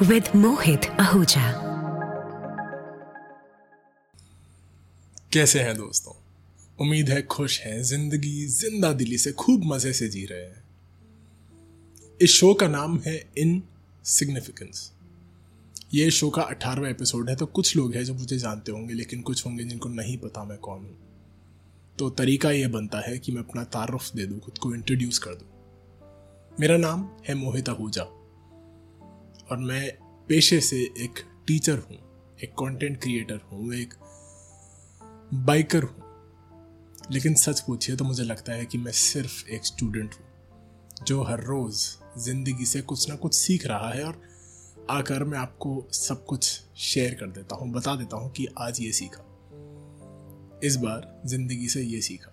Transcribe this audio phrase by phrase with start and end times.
[0.00, 1.44] With Mohit Ahuja.
[5.32, 6.12] कैसे हैं दोस्तों?
[6.80, 10.64] उम्मीद है खुश हैं, ज़िंदगी ज़िंदा दिली से खूब मज़े से जी रहे हैं।
[12.20, 13.62] इस शो का नाम है इन
[14.04, 14.92] सिग्निफिकेंस
[15.94, 19.22] ये शो का अठारहवा एपिसोड है तो कुछ लोग हैं जो मुझे जानते होंगे, लेकिन
[19.22, 21.05] कुछ होंगे जिनको नहीं पता मैं कौन हूँ।
[21.98, 25.34] तो तरीका ये बनता है कि मैं अपना तारुफ दे दूँ, खुद को इंट्रोड्यूस कर
[25.34, 25.48] दूँ।
[26.52, 29.90] मेरा नाम है मोहित आहूजा और मैं
[30.28, 31.96] पेशे से एक टीचर हूँ,
[32.44, 33.94] एक कंटेंट क्रिएटर हूँ एक
[35.34, 36.04] बाइकर हूँ।
[37.10, 41.44] लेकिन सच पूछिए तो मुझे लगता है कि मैं सिर्फ़ एक स्टूडेंट हूँ, जो हर
[41.44, 41.86] रोज़
[42.18, 44.20] ज़िंदगी से कुछ ना कुछ सीख रहा है और
[44.90, 48.92] आकर मैं आपको सब कुछ शेयर कर देता हूँ, बता देता हूँ कि आज ये
[48.92, 49.25] सीखा।
[50.64, 52.32] इस बार ज़िंदगी से ये सीखा।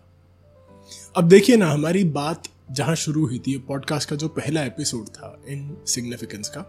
[1.15, 5.41] अब देखिए ना, हमारी बात जहाँ शुरू हुई थी पॉडकास्ट का जो पहला एपिसोड था
[5.47, 6.65] इन सिग्निफिकेंस का,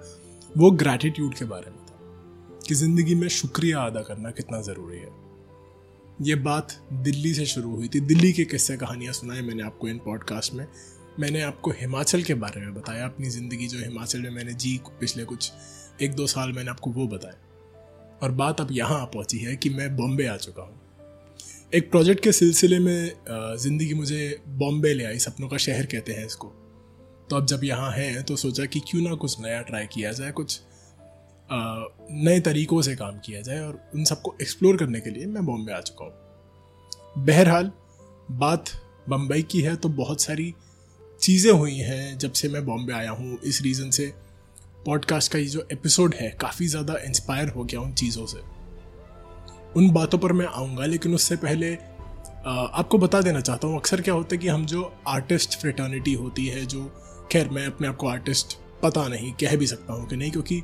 [0.58, 5.08] वो ग्रैटिट्यूड के बारे में था कि ज़िंदगी में शुक्रिया अदा करना कितना ज़रूरी है।
[6.22, 9.98] ये बात दिल्ली से शुरू हुई थी। दिल्ली के किस्से कहानियाँ सुनाए मैंने आपको इन
[9.98, 10.66] पॉडकास्ट में।
[11.20, 15.24] मैंने आपको हिमाचल के बारे में बताया। अपनी ज़िंदगी जो हिमाचल में मैंने जी पिछले
[15.24, 15.52] कुछ
[16.02, 19.96] एक दो साल मैंने आपको वो बताया। और बात अब यहाँ पहुँची है कि मैं
[19.96, 20.80] बॉम्बे आ चुका हूँ।
[21.74, 23.12] एक प्रोजेक्ट के सिलसिले में
[23.58, 26.48] ज़िंदगी मुझे बॉम्बे ले आई, सपनों का शहर कहते हैं इसको।
[27.30, 30.30] तो अब जब यहाँ हैं तो सोचा कि क्यों ना कुछ नया ट्राई किया जाए,
[30.32, 30.60] कुछ
[31.48, 35.72] नए तरीक़ों से काम किया जाए और उन सबको एक्सप्लोर करने के लिए मैं बॉम्बे
[35.72, 37.70] आ चुका हूँ। बहरहाल,
[38.32, 38.70] बात
[39.08, 40.52] बम्बई की है तो बहुत सारी
[41.20, 44.12] चीज़ें हुई हैं जब से मैं बॉम्बे आया हूँ। इस रीज़न से
[44.86, 48.53] पॉडकास्ट का ये जो एपिसोड है, काफ़ी ज़्यादा इंस्पायर हो गया उन चीज़ों से।
[49.76, 51.74] उन बातों पर मैं आऊँगा, लेकिन उससे पहले
[52.46, 56.46] आपको बता देना चाहता हूँ, अक्सर क्या होता है कि हम जो आर्टिस्ट फ्रेटर्निटी होती
[56.46, 56.84] है, जो,
[57.32, 60.62] खैर, मैं अपने आप को आर्टिस्ट पता नहीं, कह भी सकता हूँ कि नहीं, क्योंकि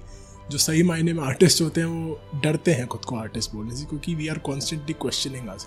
[0.50, 3.84] जो सही मायने में आर्टिस्ट होते हैं, वो डरते हैं खुद को आर्टिस्ट बोलने से,
[3.84, 5.58] क्योंकि we are constantly questioning our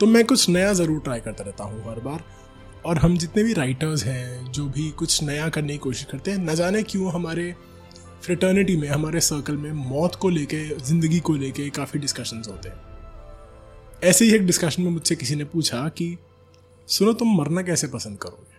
[0.00, 2.24] तो मैं कुछ नया ज़रूर ट्राई करता रहता हूँ हर बार,
[2.86, 6.38] और हम जितने भी राइटर्स हैं, जो भी कुछ नया करने की कोशिश करते हैं,
[6.38, 7.54] न जाने क्यों हमारे
[8.22, 12.76] फ्रेटर्निटी में, हमारे सर्कल में मौत को लेके, ज़िंदगी को लेके काफ़ी डिस्कशंस होते हैं।
[14.04, 16.18] ऐसे ही एक डिस्कशन में मुझसे किसी ने पूछा कि,
[16.88, 18.54] सुनो, तुम मरना कैसे पसंद करोगे?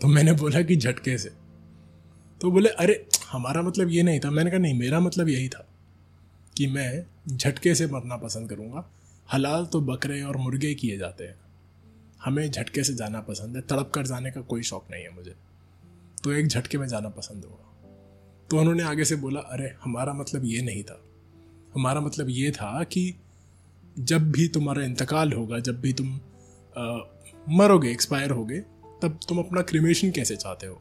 [0.00, 1.28] तो मैंने बोला कि, झटके से।
[2.40, 5.68] तो बोले, अरे, हमारा मतलब ये नहीं था। मैंने कहा, नहीं, मेरा मतलब यही था
[6.56, 8.90] कि मैं झटके से मरना पसंद करूँगा।
[9.32, 11.34] हलाल तो बकरे और मुर्गे किए जाते हैं।
[12.24, 15.34] हमें झटके से जाना पसंद है। तड़प कर जाने का कोई शौक नहीं है मुझे।
[16.24, 17.70] तो एक झटके में जाना पसंद होगा।
[18.50, 21.04] तो उन्होंने आगे से बोला अरे हमारा मतलब ये नहीं था।
[21.74, 23.14] हमारा मतलब ये था कि
[23.98, 26.20] जब भी तुम्हारा इंतकाल होगा जब भी तुम
[26.78, 26.98] आ,
[27.48, 28.60] मरोगे एक्सपायर होगे
[29.02, 30.80] तब तुम अपना क्रिमेशन कैसे चाहते हो?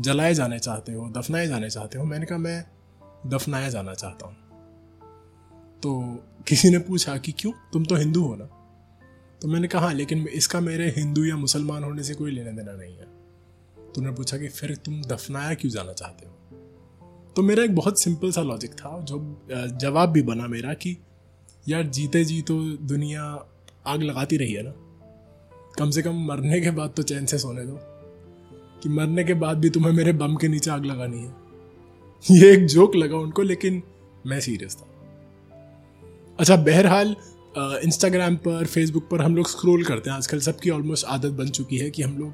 [0.00, 2.04] जलाए जाने चाहते हो दफनाए जाने चाहते हो?
[2.04, 2.64] मैंने कहा मैं
[3.26, 4.36] दफनाया जाना चाहता हूँ।
[5.82, 6.18] तो
[6.48, 7.52] किसी ने पूछा कि क्यों?
[7.72, 8.44] तुम तो हिंदू हो ना?
[9.42, 12.72] तो मैंने कहा हाँ लेकिन इसका मेरे हिंदू या मुसलमान होने से कोई लेना देना
[12.72, 13.04] नहीं है।
[13.76, 16.38] तो उन्होंने पूछा कि फिर तुम दफनाया क्यों जाना चाहते हो?
[17.36, 19.18] तो मेरा एक बहुत सिंपल सा लॉजिक था जो
[19.80, 20.96] जवाब भी बना मेरा कि
[21.66, 23.22] यार जीते जी तो दुनिया
[23.86, 24.72] आग लगाती रही है ना।
[25.78, 27.78] कम से कम मरने के बाद तो चैन से सोने दो
[28.82, 31.34] कि मरने के बाद भी तुम्हें मेरे बम के नीचे आग लगानी है।
[32.24, 33.82] ये एक जोक लगा उनको, लेकिन
[34.26, 34.86] मैं सीरियस था।
[36.38, 37.16] अच्छा बहरहाल
[37.58, 41.78] इंस्टाग्राम पर फेसबुक पर हम लोग स्क्रोल करते हैं। आजकल सबकी ऑलमोस्ट आदत बन चुकी
[41.78, 42.32] है कि हम लोग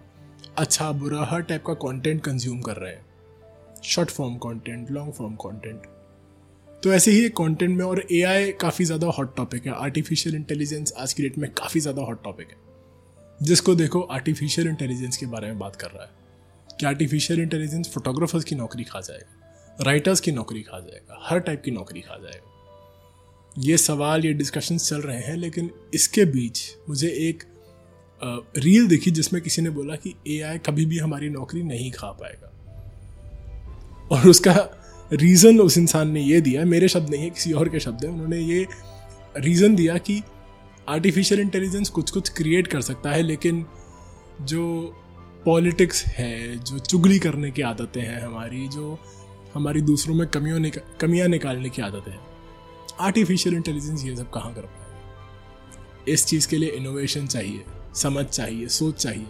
[0.58, 3.06] अच्छा बुरा हर टाइप का कंटेंट कंज्यूम कर रहे हैं।
[3.84, 5.86] Short form content long form content
[6.82, 10.92] तो ऐसे ही एक कंटेंट में और एआई काफ़ी ज़्यादा हॉट टॉपिक है। आर्टिफिशियल इंटेलिजेंस
[10.98, 12.56] आज की डेट में काफ़ी ज़्यादा हॉट टॉपिक है।
[13.40, 16.10] जिसको देखो आर्टिफिशियल इंटेलिजेंस के बारे में बात कर रहा है
[16.70, 21.62] कि आर्टिफिशियल इंटेलिजेंस फोटोग्राफर्स की नौकरी खा जाएगा राइटर्स की नौकरी खा जाएगा, हर टाइप
[21.64, 27.08] की नौकरी खा जाएगा। ये सवाल, ये डिस्कशन चल रहे हैं, लेकिन इसके बीच मुझे
[27.20, 27.44] एक
[28.58, 32.52] रील दिखी जिसमें किसी ने बोला कि एआई कभी भी हमारी नौकरी नहीं खा पाएगा।
[34.12, 34.54] और उसका
[35.12, 38.12] रीज़न उस इंसान ने ये दिया मेरे शब्द नहीं है किसी और के शब्द हैं
[38.12, 38.66] उन्होंने ये
[39.38, 40.22] रीज़न दिया कि
[40.88, 43.66] आर्टिफिशियल इंटेलिजेंस कुछ कुछ क्रिएट कर सकता है लेकिन
[44.42, 44.94] जो
[45.44, 48.98] पॉलिटिक्स है जो चुगली करने की आदतें हैं हमारी जो
[49.54, 52.20] हमारी दूसरों में कमियों निका, कमियाँ निकालने की आदतें हैं
[53.00, 54.88] आर्टिफिशियल इंटेलिजेंस ये सब कहाँ कर पाएगा
[56.08, 57.64] इस चीज़ के लिए इनोवेशन चाहिए
[57.94, 59.26] समझ चाहिए सोच चाहिए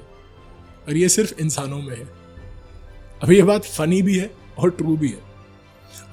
[0.88, 2.08] और ये सिर्फ़ इंसानों में है।
[3.22, 5.26] अभी ये बात फनी भी है और ट्रू भी है।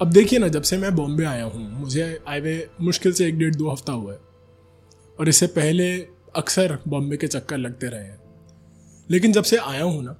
[0.00, 3.38] अब देखिए ना, जब से मैं बॉम्बे आया हूँ, मुझे आए हुए मुश्किल से एक
[3.38, 4.18] डेढ़ दो हफ़्ता हुआ है।
[5.18, 5.92] और इससे पहले
[6.36, 8.18] अक्सर बॉम्बे के चक्कर लगते रहे हैं।
[9.10, 10.16] लेकिन जब से आया हूँ ना,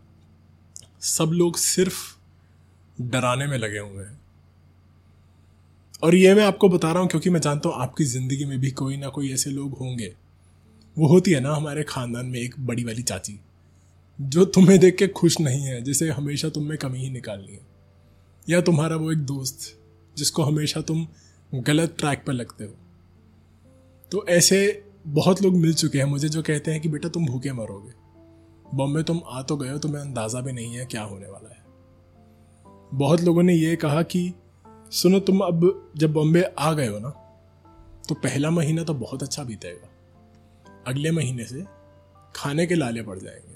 [1.00, 2.16] सब लोग सिर्फ़
[3.00, 4.20] डराने में लगे हुए हैं।
[6.02, 8.70] और ये मैं आपको बता रहा हूँ, क्योंकि मैं जानता हूँ आपकी ज़िंदगी में भी
[8.70, 10.14] कोई ना कोई ऐसे लोग होंगे।
[10.96, 13.38] वो होती है ना हमारे ख़ानदान में एक बड़ी वाली चाची,
[14.18, 17.75] जो तुम्हें देख के खुश नहीं है, जिसे हमेशा तुम में कमी ही निकालनी है।
[18.48, 19.80] या तुम्हारा वो एक दोस्त
[20.16, 21.06] जिसको हमेशा तुम
[21.54, 22.74] गलत ट्रैक पर लगते हो।
[24.12, 27.52] तो ऐसे बहुत लोग मिल चुके हैं मुझे जो कहते हैं कि, बेटा, तुम भूखे
[27.52, 27.92] मरोगे।
[28.76, 31.64] बॉम्बे तुम आ तो गए हो, तुम्हें अंदाज़ा भी नहीं है क्या होने वाला है।
[32.94, 34.34] बहुत लोगों ने ये कहा कि,
[34.90, 37.22] सुनो, तुम अब जब बॉम्बे आ गए हो ना
[38.08, 39.88] तो पहला महीना तो बहुत अच्छा बीतेगा।
[40.86, 41.64] अगले महीने से
[42.36, 43.55] खाने के लाले पड़ जाएँगे।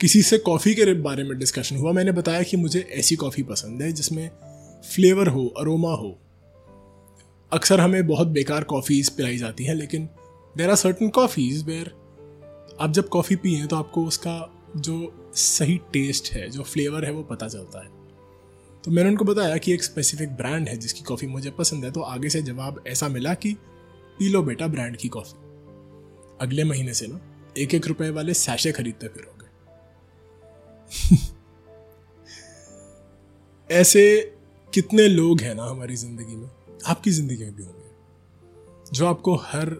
[0.00, 3.82] किसी से कॉफ़ी के बारे में डिस्कशन हुआ। मैंने बताया कि मुझे ऐसी कॉफ़ी पसंद
[3.82, 4.30] है जिसमें
[4.94, 6.18] फ्लेवर हो अरोमा हो।
[7.52, 10.08] अक्सर हमें बहुत बेकार कॉफ़ीज पिलाई जाती हैं, लेकिन
[10.56, 11.92] there are certain coffees where
[12.80, 17.22] आप जब कॉफ़ी पिए तो आपको उसका जो सही टेस्ट है, जो फ्लेवर है, वो
[17.22, 17.90] पता चलता है।
[18.84, 22.00] तो मैंने उनको बताया कि एक स्पेसिफिक ब्रांड है जिसकी कॉफ़ी मुझे पसंद है तो
[22.00, 23.54] आगे से जवाब ऐसा मिला कि
[24.18, 25.38] पी लो बेटा ब्रांड की कॉफ़ी
[26.40, 27.20] अगले महीने से ना
[27.58, 29.37] एक एक रुपए वाले सैशे खरीदते फिरोगे
[33.70, 34.34] ऐसे
[34.74, 36.50] कितने लोग हैं ना हमारी ज़िंदगी में?
[36.86, 37.88] आपकी ज़िंदगी में भी होंगे।
[38.92, 39.70] जो आपको हर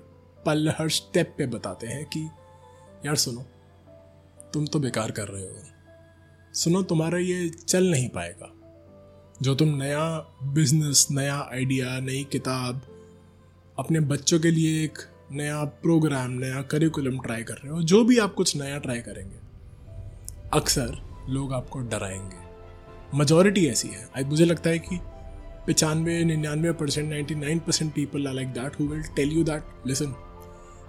[0.46, 2.20] पल, हर स्टेप पे बताते हैं कि,
[3.06, 3.42] यार सुनो,
[4.54, 5.62] तुम तो बेकार कर रहे हो।
[6.54, 8.54] सुनो, तुम्हारा ये चल नहीं पाएगा।
[9.42, 12.82] जो तुम नया बिज़नेस नया आइडिया नई किताब,
[13.78, 14.98] अपने बच्चों के लिए एक
[15.32, 19.37] नया प्रोग्राम नया करिकुलम ट्राई कर रहे हो, जो भी आप कुछ नया ट्राई करेंगे
[20.52, 20.98] अक्सर
[21.28, 22.36] लोग आपको डराएँगे।
[23.14, 25.00] मजॉरिटी ऐसी है। आज मुझे लगता है कि
[25.68, 29.62] पचानवे, निन्यानवे percent ninety nine percent people are like that who will tell you that
[29.86, 30.14] listen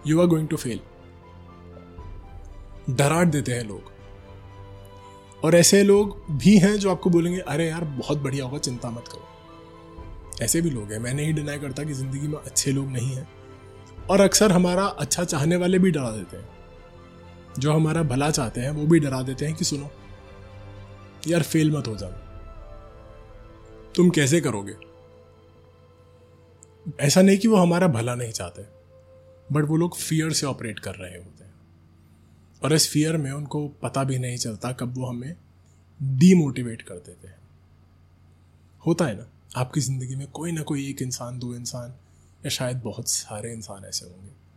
[0.07, 0.79] you are going to fail
[2.89, 3.91] डराट देते हैं लोग।
[5.43, 9.05] और ऐसे लोग भी हैं जो आपको बोलेंगे, अरे यार, बहुत बढ़िया होगा, चिंता मत
[9.07, 9.27] करो।
[10.41, 13.29] ऐसे भी लोग हैं। मैं नहीं डिनाई करता कि ज़िंदगी में अच्छे लोग नहीं हैं।
[14.09, 16.58] और अक्सर हमारा अच्छा चाहने वाले भी डरा देते हैं।
[17.57, 19.91] जो हमारा भला चाहते हैं, वो भी डरा देते हैं कि सुनो,
[21.27, 22.11] यार फेल मत हो जाओ।
[23.95, 24.75] तुम कैसे करोगे?
[26.99, 28.61] ऐसा नहीं कि वो हमारा भला नहीं चाहते
[29.53, 31.53] बट वो लोग फियर से ऑपरेट कर रहे होते हैं।
[32.63, 35.35] और इस फियर में उनको पता भी नहीं चलता कब वो हमें
[36.03, 37.37] डीमोटिवेट कर देते हैं।
[38.85, 41.89] होता है ना, आपकी ज़िंदगी में कोई ना कोई एक इंसान, दो इंसान,
[42.45, 44.48] या शायद बहुत सारे इंसान ऐसे होंगे।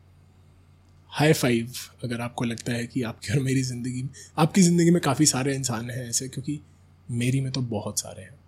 [1.12, 1.72] हाई फाइव
[2.04, 5.54] अगर आपको लगता है कि आपकी और मेरी ज़िंदगी में, आपकी ज़िंदगी में काफ़ी सारे
[5.54, 6.60] इंसान हैं ऐसे, क्योंकि
[7.10, 8.40] मेरी में तो बहुत सारे हैं।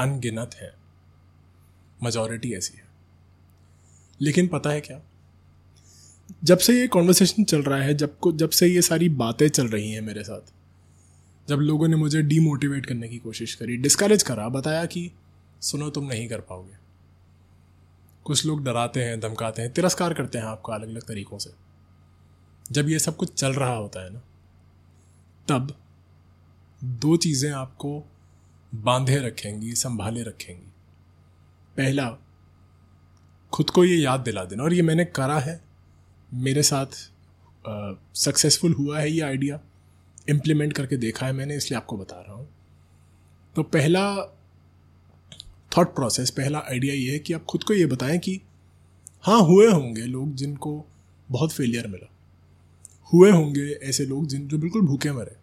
[0.00, 0.72] अनगिनत हैं।
[2.02, 2.84] मजॉरिटी ऐसी है।
[4.20, 5.00] लेकिन पता है क्या?
[6.44, 9.68] जब से ये कॉन्वर्सेशन चल रहा है, जब को, जब से ये सारी बातें चल
[9.68, 10.52] रही हैं मेरे साथ,
[11.48, 15.12] जब लोगों ने मुझे डीमोटिवेट करने की कोशिश करी डिस्करेज करा, बताया कि
[15.60, 16.89] सुनो, तुम नहीं कर पाओगे।
[18.26, 21.50] कुछ लोग डराते हैं, धमकाते हैं, तिरस्कार करते हैं आपको अलग अलग तरीक़ों से।
[22.66, 24.20] जब ये सब कुछ चल रहा होता है ना,
[25.48, 25.74] तब
[26.82, 28.02] दो चीज़ें आपको
[28.72, 30.72] बांधे रखेंगी, संभाले रखेंगी।
[31.76, 32.08] पहला,
[33.52, 35.60] खुद को ये याद दिला देना, और ये मैंने करा है,
[36.30, 36.86] मेरे साथ
[38.16, 39.60] सक्सेसफुल हुआ है ये आइडिया
[40.28, 42.48] इम्प्लीमेंट करके देखा है मैंने, इसलिए आपको बता रहा हूँ।
[43.54, 44.02] तो पहला
[45.76, 48.40] थॉट प्रोसेस पहला आइडिया ये है कि आप खुद को ये बताएँ कि
[49.22, 50.86] हाँ हुए होंगे लोग जिनको
[51.30, 52.10] बहुत फेलियर मिला।
[53.14, 55.36] हुए होंगे ऐसे लोग जिन, जो बिल्कुल भूखे मरे।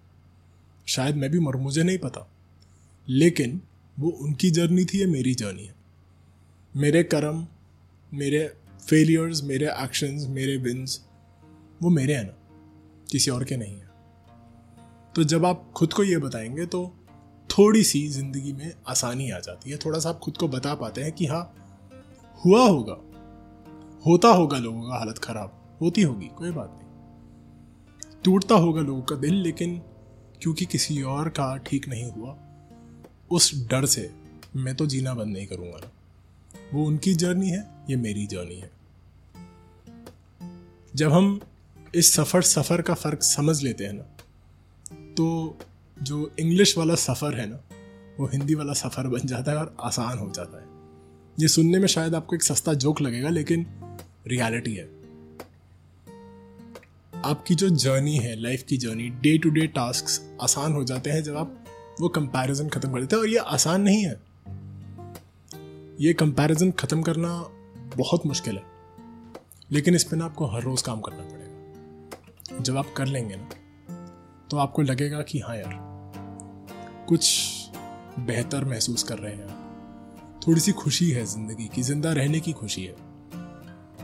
[0.88, 2.31] शायद मैं भी मरूँ, मुझे नहीं पता।
[3.10, 3.62] लेकिन
[4.00, 5.75] वो उनकी जर्नी थी या मेरी जर्नी है?
[6.75, 7.48] मेरे कर्म,
[8.13, 8.53] मेरे
[8.89, 11.05] फेलियर्स मेरे एक्शंस मेरे विंस
[11.81, 12.34] वो मेरे हैं ना?
[13.12, 13.89] किसी और के नहीं है।
[15.15, 16.96] तो जब आप खुद को ये बताएँगे तो
[17.49, 21.03] थोड़ी सी ज़िंदगी में आसानी आ जाती है। थोड़ा सा आप खुद को बता पाते
[21.03, 21.41] हैं कि हाँ
[22.41, 22.97] हुआ होगा,
[24.05, 29.15] होता होगा लोगों का हालत ख़राब, होती होगी, कोई बात नहीं। टूटता होगा लोगों का
[29.15, 29.77] दिल, लेकिन
[30.41, 32.37] क्योंकि किसी और का ठीक नहीं हुआ,
[33.31, 34.09] उस डर से
[34.55, 35.91] मैं तो जीना बंद नहीं करूँगा ना।
[36.73, 38.71] वो उनकी जर्नी है, ये मेरी जर्नी है।
[40.93, 41.39] जब हम
[41.95, 44.03] इस सफ़र सफ़र का फ़र्क समझ लेते हैं ना
[45.13, 45.57] तो
[46.03, 47.59] जो इंग्लिश वाला सफ़र है ना,
[48.19, 50.65] वो हिंदी वाला सफ़र बन जाता है और आसान हो जाता है।
[51.37, 53.65] ये सुनने में शायद आपको एक सस्ता जोक लगेगा, लेकिन
[54.27, 54.85] रियलिटी है।
[57.13, 61.23] आपकी जो जर्नी है लाइफ की journey day to day task आसान हो जाते हैं
[61.23, 61.63] जब आप
[62.01, 64.15] वो कंपैरिजन ख़त्म कर देते हैं, और ये आसान नहीं है।
[66.01, 67.29] ये कंपैरिजन ख़त्म करना
[67.97, 68.63] बहुत मुश्किल है,
[69.71, 73.49] लेकिन इस पर ना आपको हर रोज़ काम करना पड़ेगा। जब आप कर लेंगे ना
[74.51, 75.87] तो आपको लगेगा कि हाँ यार
[77.07, 77.69] कुछ
[78.19, 79.55] बेहतर महसूस कर रहे हैं
[80.47, 82.95] थोड़ी सी खुशी है ज़िंदगी की, ज़िंदा रहने की खुशी है।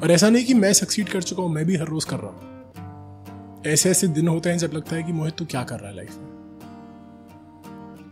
[0.01, 2.31] और ऐसा नहीं कि मैं सक्सीड कर चुका हूँ, मैं भी हर रोज कर रहा
[2.31, 2.51] हूँ।
[3.67, 5.95] ऐसे ऐसे दिन होते हैं जब लगता है कि मोहित, तू क्या कर रहा है
[5.95, 6.31] लाइफ में?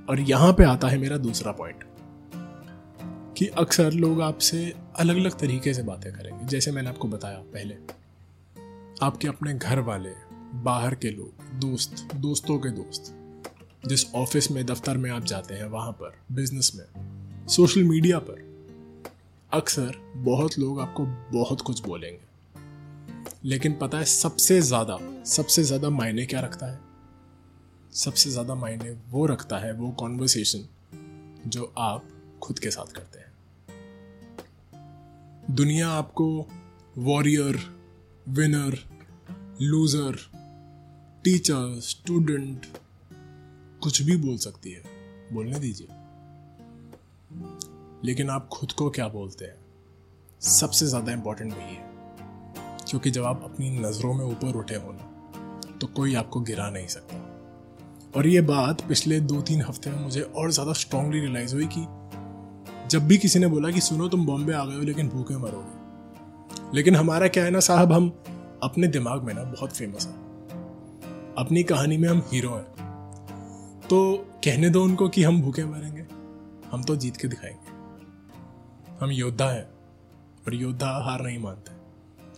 [0.09, 1.83] और यहाँ पे आता है मेरा दूसरा पॉइंट
[3.37, 7.75] कि अक्सर लोग आपसे अलग अलग तरीके से बातें करेंगे। जैसे मैंने आपको बताया पहले,
[9.01, 10.13] आपके अपने घर वाले,
[10.63, 13.17] बाहर के लोग, दोस्त, दोस्तों के दोस्त
[13.85, 18.49] जिस ऑफ़िस में, दफ्तर में आप जाते हैं, वहाँ पर बिज़नेस में सोशल मीडिया पर,
[19.51, 21.05] अक्सर बहुत लोग आपको
[21.39, 22.19] बहुत कुछ बोलेंगे।
[23.45, 26.79] लेकिन पता है सबसे ज़्यादा सबसे ज़्यादा मायने क्या रखता है?
[27.93, 30.67] सबसे ज़्यादा मायने वो रखता है, वो कॉन्वर्सेशन
[31.47, 32.07] जो आप
[32.43, 33.29] खुद के साथ करते हैं।
[35.51, 36.47] दुनिया आपको
[36.97, 37.59] warrior
[38.29, 38.77] winner
[39.61, 40.17] loser
[41.23, 42.65] teacher student
[43.83, 44.81] कुछ भी बोल सकती है।
[45.33, 45.87] बोलने दीजिए।
[48.05, 49.55] लेकिन आप खुद को क्या बोलते हैं?
[50.41, 51.89] सबसे ज़्यादा इंपॉर्टेंट वही है।
[52.89, 55.07] क्योंकि जब आप अपनी नज़रों में ऊपर उठे हो ना
[55.81, 57.17] तो कोई आपको गिरा नहीं सकता।
[58.15, 61.85] और ये बात पिछले दो तीन हफ़्ते में मुझे और ज़्यादा स्ट्रांगली रियलाइज़ हुई कि
[62.89, 66.75] जब भी किसी ने बोला कि सुनो तुम बॉम्बे आ गए हो, लेकिन भूखे मरोगे।
[66.75, 68.09] लेकिन हमारा क्या है ना साहब, हम
[68.63, 70.13] अपने दिमाग में ना बहुत फ़ेमस है।
[71.37, 72.80] अपनी कहानी में हम हीरो हैं।
[73.91, 76.01] तो कहने दो उनको कि हम भूखे मरेंगे।
[76.69, 77.71] हम तो जीत के दिखाएँगे।
[78.99, 79.63] हम योद्धा हैं
[80.47, 81.71] और योद्धा हार नहीं मानते।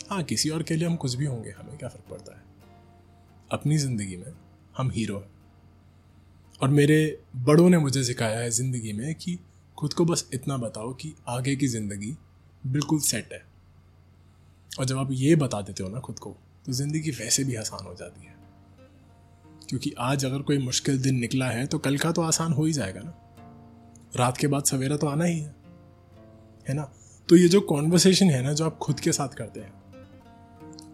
[0.09, 2.43] हाँ किसी और के लिए हम कुछ भी होंगे, हमें क्या फ़र्क पड़ता है?
[3.51, 4.33] अपनी ज़िंदगी में
[4.77, 5.29] हम हीरो हैं।
[6.61, 9.39] और मेरे बड़ों ने मुझे सिखाया है ज़िंदगी में कि
[9.77, 12.17] खुद को बस इतना बताओ कि आगे की ज़िंदगी
[12.67, 13.45] बिल्कुल सेट है।
[14.79, 17.85] और जब आप ये बता देते हो ना खुद को तो ज़िंदगी वैसे भी आसान
[17.85, 18.42] हो जाती है।
[19.73, 22.73] क्योंकि आज अगर कोई मुश्किल दिन निकला है तो कल का तो आसान हो ही
[22.73, 23.13] जाएगा ना।
[24.15, 25.55] रात के बाद सवेरा तो आना ही है
[26.67, 26.83] है ना?
[27.29, 29.73] तो ये जो कॉन्वर्सेशन है ना, जो आप खुद के साथ करते हैं,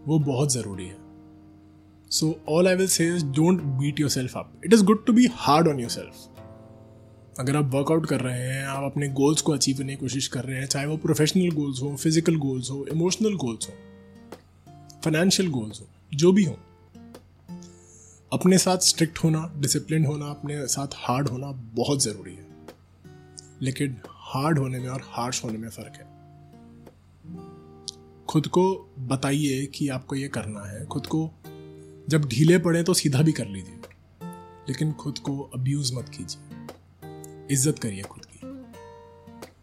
[0.08, 0.96] वो बहुत ज़रूरी है।
[2.12, 5.68] So all I will say don't beat yourself up it is good to be hard
[5.68, 10.02] on yourself अगर आप वर्कआउट कर रहे हैं, आप अपने गोल्स को अचीव करने की
[10.02, 13.74] कोशिश कर रहे हैं, चाहे वो प्रोफेशनल गोल्स हो फ़िज़िकल गोल्स हो इमोशनल गोल्स हो
[15.04, 16.58] फाइनेंशियल गोल्स हो, जो भी हो
[18.32, 22.48] अपने साथ स्ट्रिक्ट होना डिसिप्लिन होना, अपने साथ हार्ड होना बहुत ज़रूरी है।
[23.62, 26.08] लेकिन हार्ड होने में और हार्श होने में फ़र्क है।
[28.26, 28.64] खुद को
[29.00, 31.30] बताइए कि आपको ये करना है। खुद को
[32.10, 33.80] जब ढीले पड़े तो सीधा भी कर लीजिए।
[34.70, 38.40] लेकिन खुद को अब्यूज़ मत कीजिए। इज़्ज़त करिए खुद की।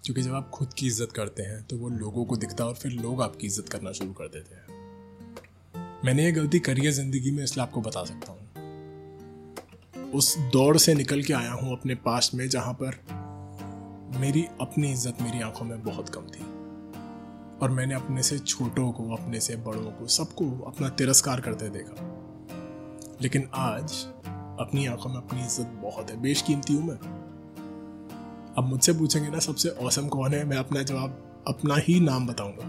[0.04, 2.76] क्योंकि जब आप खुद की इज़्ज़त करते हैं तो वो लोगों को दिखता है और
[2.76, 4.64] फिर लोग आपकी इज़्ज़त करना शुरू कर देते हैं।
[6.04, 8.45] मैंने ये गलती करी है ज़िंदगी में, इसलिए आपको बता सकता हूँ।
[10.14, 13.04] उस दौड़ से निकल के आया हूँ अपने पास में, जहाँ पर
[14.20, 16.44] मेरी अपनी इज़्ज़त मेरी आँखों में बहुत कम थी।
[17.62, 21.94] और मैंने अपने से छोटों को, अपने से बड़ों को, सबको अपना तिरस्कार करते देखा।
[23.22, 24.06] लेकिन आज
[24.60, 26.96] अपनी आँखों में अपनी इज़्ज़त बहुत है। बेशकीमती हूँ मैं।
[28.58, 30.44] अब मुझसे पूछेंगे ना, सबसे औसम कौन है?
[30.44, 32.64] मैं अपना जवाब, अपना ही नाम बताऊँगा।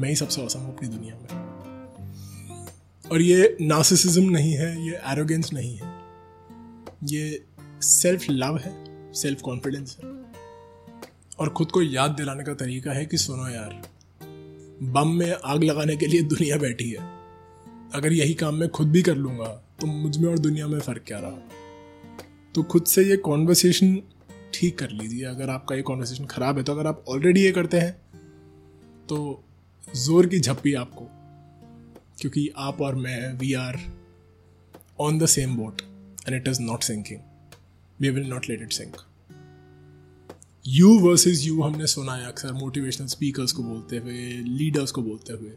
[0.00, 1.44] मैं ही सबसे औसम हूँ अपनी दुनिया में।
[3.12, 5.93] और ये नासिसिज्म नहीं है, ये एरोगेंस नहीं है।
[7.04, 7.44] ये
[7.82, 8.72] सेल्फ लव है
[9.14, 10.12] सेल्फ कॉन्फिडेंस है।
[11.38, 13.82] और खुद को याद दिलाने का तरीका है कि सुनो यार,
[14.84, 17.12] बम में आग लगाने के लिए दुनिया बैठी है।
[17.94, 19.48] अगर यही काम मैं खुद भी कर लूँगा
[19.80, 21.38] तो मुझमें और दुनिया में फ़र्क क्या रहा?
[22.54, 23.96] तो खुद से ये कॉन्वर्सेशन
[24.54, 27.78] ठीक कर लीजिए। अगर आपका ये कॉन्वर्सेशन ख़राब है तो अगर आप ऑलरेडी ये करते
[27.78, 27.92] हैं
[29.08, 29.18] तो
[29.96, 31.08] ज़ोर की झप्पी आपको,
[32.20, 33.80] क्योंकि आप और मैं we are
[35.00, 35.82] on the same boat
[36.26, 37.22] and it is not sinking.
[38.00, 38.96] We will not let it sink.
[40.66, 44.28] You versus you हमने सुना है अक्सर मोटिवेशनल स्पीकर्स को बोलते हुए
[44.58, 45.50] लीडर्स को बोलते हुए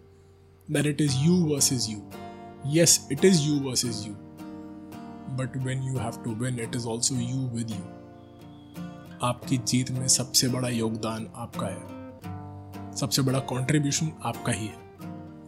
[0.72, 2.02] that it is you versus you
[2.72, 4.14] yes it is you versus you
[5.38, 7.82] but when you have to win it is also you with you
[9.24, 14.78] आपकी जीत में सबसे बड़ा योगदान आपका है। सबसे बड़ा कॉन्ट्रीब्यूशन आपका ही है।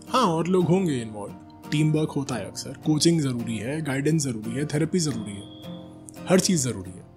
[0.10, 1.34] हाँ और लोग होंगे इन्वॉल्व
[1.72, 6.40] टीम वर्क होता है अक्सर। कोचिंग ज़रूरी है गाइडेंस ज़रूरी है थेरेपी ज़रूरी है। हर
[6.40, 7.08] चीज़ ज़रूरी है।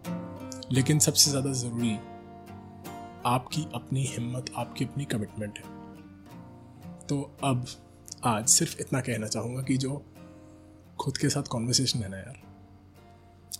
[0.72, 1.92] लेकिन सबसे ज़्यादा ज़रूरी
[3.26, 5.64] आपकी अपनी हिम्मत, आपकी अपनी कमिटमेंट है।
[7.06, 7.66] तो अब
[8.24, 10.04] आज सिर्फ़ इतना कहना चाहूँगा कि जो
[11.00, 12.42] खुद के साथ कॉन्वर्सेशन है ना यार,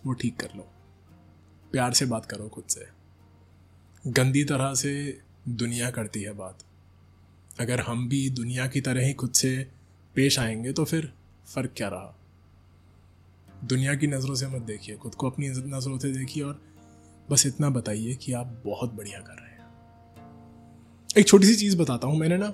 [0.07, 0.69] वो ठीक कर लो।
[1.73, 2.87] प्यार से बात करो खुद से।
[4.11, 6.59] गंदी तरह से दुनिया करती है बात।
[7.61, 9.82] अगर हम भी दुनिया की तरह ही खुद से
[10.15, 11.13] पेश आएँगे तो फिर
[11.55, 12.19] फ़र्क क्या रहा?
[13.65, 16.63] दुनिया की नज़रों से मत देखिए, खुद को अपनी नज़रों से देखिए और
[17.31, 19.69] बस इतना बताइए कि आप बहुत बढ़िया कर रहे हैं।
[21.19, 22.47] एक छोटी सी चीज़ बताता हूँ, मैंने ना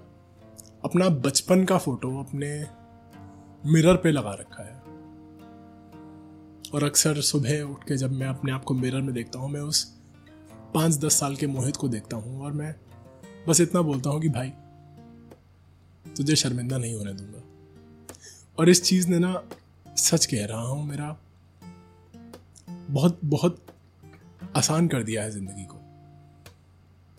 [0.85, 2.67] अपना बचपन का फ़ोटो अपने
[3.67, 4.79] मिरर पे लगा रखा है।
[6.75, 9.61] और अक्सर सुबह उठ के जब मैं अपने आप को मिरर में देखता हूँ, मैं
[9.61, 9.99] उस
[10.75, 12.75] पाँच दस साल के मोहित को देखता हूँ और मैं
[13.49, 14.53] बस इतना बोलता हूँ कि, भाई,
[16.17, 17.48] तुझे शर्मिंदा नहीं होने दूँगा।
[18.59, 19.43] और इस चीज़ ने ना
[19.97, 21.17] सच कह रहा हूँ, मेरा
[22.91, 23.67] बहुत बहुत
[24.57, 25.79] आसान कर दिया है ज़िंदगी को।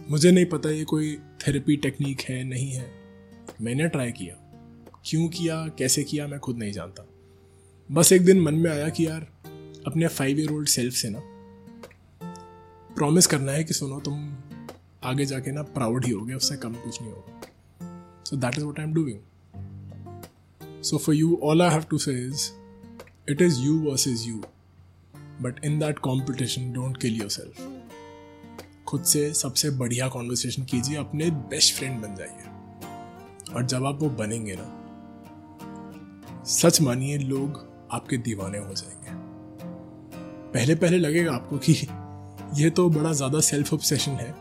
[0.10, 2.92] मुझे नहीं पता ये कोई थेरेपी टेक्निक है, नहीं है।
[3.62, 4.36] मैंने ट्राई किया।
[5.06, 7.06] क्यों किया, कैसे किया, मैं खुद नहीं जानता।
[7.92, 9.28] बस एक दिन मन में आया कि यार,
[9.88, 11.22] अपने फाइव ईयर ओल्ड सेल्फ से ना
[12.96, 14.38] प्रॉमिस करना है कि सुनो, तुम
[15.04, 17.42] आगे जाके ना प्राउड ही होगे, उससे कम कुछ नहीं होगा।
[18.26, 19.20] So that is what I am doing
[20.98, 22.52] for you all I have to say is
[23.32, 24.36] it is you versus you
[25.42, 27.76] but in that competition don't kill yourself
[28.88, 34.10] खुद से सबसे बढ़िया कॉन्वर्सेशन कीजिए, अपने बेस्ट फ्रेंड बन जाइए। और जब आप वो
[34.10, 34.76] बनेंगे ना,
[36.46, 39.10] सच मानिए, लोग आपके दीवाने हो जाएँगे।
[40.54, 41.72] पहले पहले लगेगा आपको कि
[42.64, 44.36] ये तो बड़ा ज़्यादा सेल्फ ऑब्सेशन है।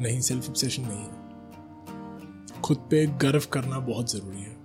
[0.00, 4.59] नहीं सेल्फ ऑब्सेशन नहीं है। खुद पे गर्व करना बहुत ज़रूरी है।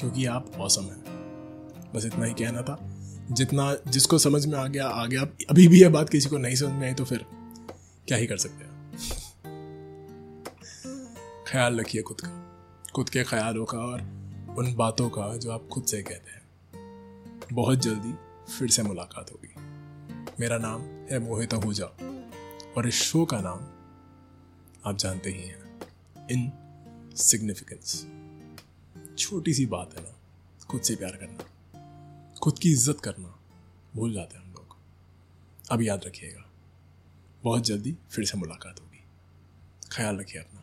[0.00, 1.04] क्योंकि आप औसम हैं।
[1.94, 2.92] बस इतना ही कहना था।
[3.30, 6.56] जितना, जिसको समझ में आ गया आ गया अभी भी यह बात किसी को नहीं
[6.56, 7.26] समझ में आई तो फिर
[8.08, 8.92] क्या ही कर सकते हैं?
[11.48, 12.42] ख्याल रखिए खुद का।
[12.94, 14.00] खुद के ख्यालों का और
[14.58, 16.46] उन बातों का जो आप खुद से कहते हैं।
[17.52, 18.14] बहुत जल्दी
[18.52, 19.54] फिर से मुलाकात होगी।
[20.40, 21.86] मेरा नाम है मोहित आहूजा
[22.76, 23.58] और इस शो का नाम
[24.90, 25.80] आप जानते ही हैं।
[26.30, 26.52] इन
[27.16, 28.06] सिग्निफिकेंस।
[29.18, 30.14] छोटी सी बात है ना,
[30.70, 31.44] खुद से प्यार करना,
[32.42, 33.38] खुद की इज़्ज़त करना,
[33.96, 34.76] भूल जाते हैं हम लोग।
[35.70, 36.50] अब याद रखिएगा,
[37.44, 39.04] बहुत जल्दी फिर से मुलाकात होगी।
[39.92, 40.62] ख्याल रखिए अपना।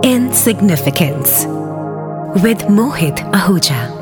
[0.00, 1.32] Insignificance
[2.42, 3.99] with Mohit Ahuja.